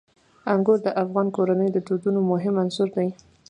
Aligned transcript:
انګور 0.53 0.79
د 0.83 0.87
افغان 1.03 1.27
کورنیو 1.35 1.73
د 1.75 1.77
دودونو 1.87 2.19
مهم 2.31 2.55
عنصر 2.63 2.87
دی. 2.97 3.07